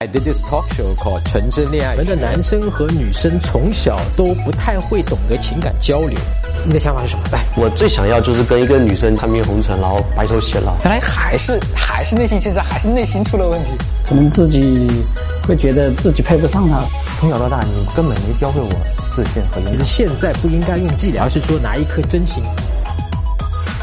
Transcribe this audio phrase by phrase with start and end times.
[0.00, 1.96] I did this talk show called《纯真恋爱》。
[1.98, 6.16] 我们的男生和女生从小都不太会懂得情感交流，
[6.64, 7.24] 你的想法是什么？
[7.32, 10.76] 来，我最想要就是跟一个女生看遍红尘，然后白头偕老。
[10.84, 13.72] 原来还是还是内心其实还是内心出了问题，
[14.08, 14.88] 可能自己
[15.48, 16.80] 会觉得自己配不上她。
[17.18, 18.70] 从小到大，你根本没教会我
[19.16, 22.40] 自信和其实现在不应该用伎俩，而是说拿一颗真心。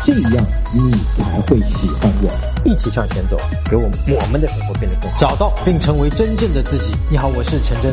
[0.06, 2.30] 这样你才会喜欢我。
[2.64, 6.94] 一起向前走，给我们我们的生活变得更好，找到并成为真正的自己。
[7.10, 7.92] 你好，我是陈真。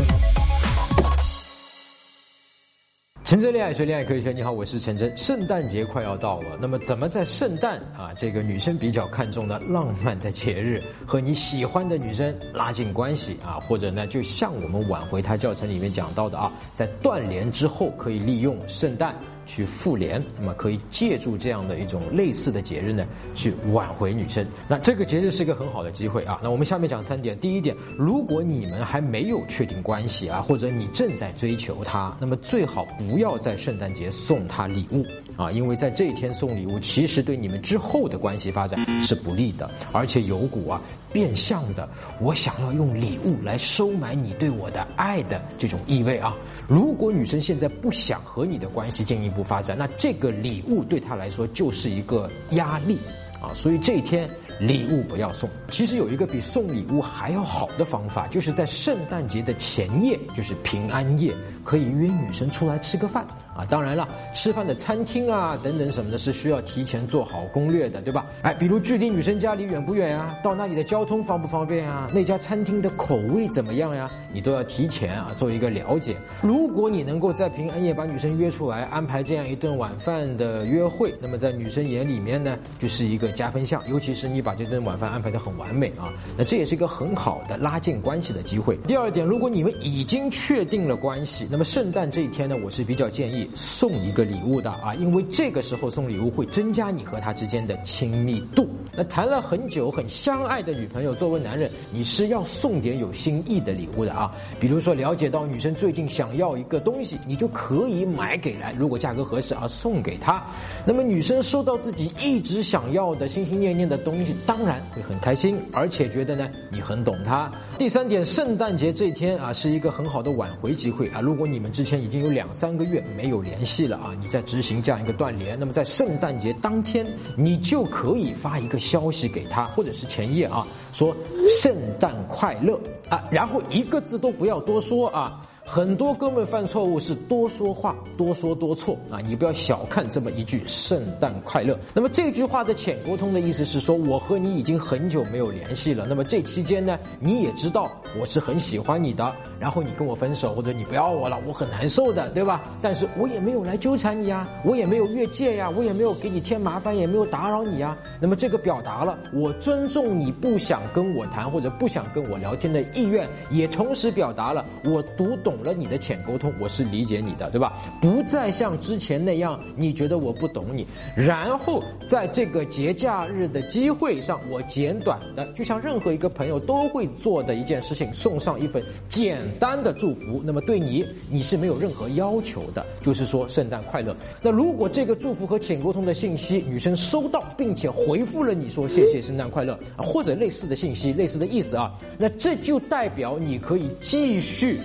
[3.25, 4.30] 陈真恋爱学，恋爱科学。
[4.30, 5.17] 你好，我是陈真。
[5.17, 13.56] 圣诞节快要到了，那么怎么在圣诞啊这个女生比较看重的浪漫的节日，和你喜欢的女生拉近关系啊？
[13.58, 19.17] 或者呢，就像我们挽回她教程里面讲到的啊，在断联之后可以利用圣诞。
[19.46, 24.46] 去复联，那么可以借助这样的一种类似的节日呢，去挽回女生。
[24.68, 26.41] 那这个节日是一个很好的机会啊。
[26.43, 27.39] 那我们下面讲三点。
[27.39, 35.05] 第一点，如果你们还没有确定关系啊，或者你正在追求她，那么最好不要在圣诞节送她礼物
[35.37, 40.81] 啊，因为在这一天送礼物，其实对你们之后的关系发展是不利的，而且有股啊
[41.13, 41.89] 变相的
[42.21, 46.35] 我想要用礼物来收买你对我的爱的这种意味啊。
[46.67, 52.99] 如果女生现在不想和你的关系进一步发展，那这个礼物对她来说就是一个压力
[53.43, 54.29] 啊，所以这一天
[54.61, 55.49] 礼物不要送。
[55.71, 63.27] 其实有一个比送礼物还要好的方法，就是在圣诞节的前夜，就是平安夜，可以约女生出来吃个饭。
[63.55, 68.27] 啊，当然了，吃饭的餐厅啊，等等什么的，是需要提前做好攻略的，对吧？
[68.42, 70.34] 哎，比如距离女生家里远不远呀？
[70.42, 72.11] 到那里的交通方不方便啊？
[72.14, 74.11] 那家餐厅的口味怎么样呀？
[74.33, 76.17] 你都要提前啊做一个了解。
[76.41, 83.83] 如果你能够在平安夜把女生约出来，安排这样一顿晚饭的约会，那么在女生眼里面呢，就是一个加分项。
[83.87, 88.78] 尤其是你把这顿晚饭安排的很完美啊，那这也是一个很好的拉近关系的机会。
[88.87, 93.42] 第二点，如果你们已经确定了关系，那么圣诞这一天呢，我是比较建议。
[93.55, 98.69] 送一个礼物的啊，因为这个时候送礼物会增加你和他之间的亲密度。
[98.94, 104.31] 那谈了很久很相爱的女朋友，作为男人，你是要送点有心意的礼物的啊。
[104.61, 110.45] 比如说了解到女生最近想要一个东西，你就可以买给来，如果价格合适啊，送给她。
[110.87, 117.50] 那么女生收到自己一直想要的、心心念念的东西，当然会很开心，而且觉得呢你很懂她。
[117.78, 121.21] 第三点，圣诞节这天啊，是一个很好的挽回机会啊。
[121.21, 127.06] 如果你们之前已经有两三个月没有有联系了啊，你在执行这样一个断联，那么在圣诞节当天，
[127.37, 131.16] 你就可以发一个消息给他，或者是前夜啊，说
[131.60, 132.78] 圣诞快乐
[133.09, 135.44] 啊，然后一个字都不要多说啊。
[135.65, 139.21] 很多哥们犯错误是多说话，多说多错啊！
[139.21, 141.78] 你不要小看这么一句“圣诞快乐”。
[141.95, 146.05] 那么这句话的浅沟通的意思是说，我和你已经很久没有联系了。
[146.09, 147.91] 那么这期间呢，你也知道
[148.21, 149.33] 我是很喜欢你的。
[149.61, 152.65] 然后你跟我分手，或者你不要我了，我很难受的，对吧？
[152.83, 157.97] 但是我也没有来纠缠你呀，我也没有越界呀，我也没有给你添麻烦，也没有打扰你呀。
[158.21, 165.52] 那么这个表达了我尊重你不想跟我谈或者不想跟我聊天的意愿，也同时表达了我读懂。
[165.53, 167.75] 懂了你的浅沟通，我是理解你的，对吧？
[168.01, 180.41] 不再像之前那样，你觉得我不懂你，然后在这个节假日的机会上，我简短的，就像任何一个朋友都会做的一件事情，送上一份简单的祝福。
[180.43, 184.17] 那么对你，你是没有任何要求的，就是说圣诞快乐。
[184.41, 194.81] 那如果这个祝福和浅沟通的信息，女生收到并且回复了你说谢谢圣诞快乐，或者类似的信息，类似的意思啊，那这就代表你可以继续。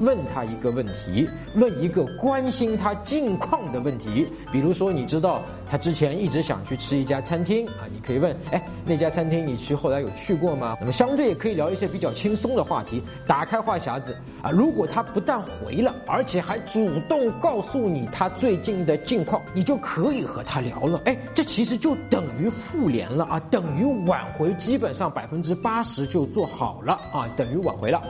[0.00, 10.76] 问他一个问题，问一个关心他近况的问题，比如说，你知道他之前一直想去吃一家餐厅啊，你可以问，哎，那家餐厅你去后来有去过吗？
[10.80, 14.50] 那么相对也可以聊一些比较轻松的话题，打开话匣子啊。
[14.50, 21.00] 如果他不但回了，而且还主动告诉你他最近的近况，你就可以和他聊了。
[21.04, 28.00] 哎，这其实就等于复联了啊，等于挽回，基本上百分之八十就做好了啊，等于挽回了。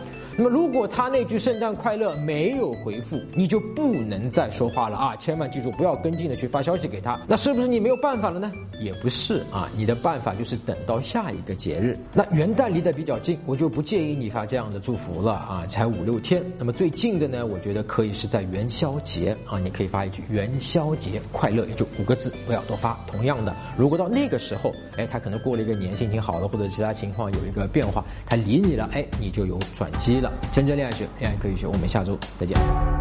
[0.41, 5.17] 那么，如果他那句“圣诞快乐”没有回复，你就不能再说话了啊！
[5.17, 7.21] 千万记住，不要跟进的去发消息给他。
[7.27, 8.53] 那是不是你没有办法了呢？
[8.79, 11.99] 也不是啊，你的办法就是等到下一个节日。
[12.15, 16.41] 那元旦离得比较近，我就不建议你发这样的祝福了啊，才五六天。
[16.57, 22.97] 那么最近的呢，我觉得可以是在元宵节啊，你可以发一句“元宵节快乐”，也就五个字，不要多发。
[23.09, 30.28] 同样的，如果到那个时候，哎，他可能过了一个年，心情好了，或者其他情况有一个变化，他理你了，哎，你就有转机了。
[30.53, 31.67] 真正恋爱学，恋爱可以学。
[31.67, 32.98] 我们下周再见。